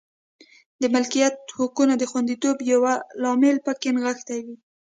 [0.81, 2.81] د ملکیت حقونو د خوندیتوب یو
[3.23, 4.55] لامل په کې نغښتې وې.